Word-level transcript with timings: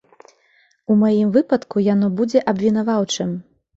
У 0.93 0.95
маім 1.01 1.29
выпадку 1.37 1.85
яно 1.93 2.07
будзе 2.21 2.39
абвінаваўчым. 2.53 3.29